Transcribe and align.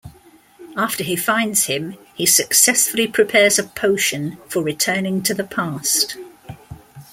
After 0.75 1.03
he 1.03 1.15
finds 1.15 1.65
him, 1.65 1.95
he 2.15 2.25
successfully 2.25 3.05
prepares 3.07 3.59
a 3.59 3.63
potion 3.63 4.39
for 4.47 4.63
returning 4.63 5.21
to 5.21 5.35
the 5.35 5.43
past. 5.43 6.17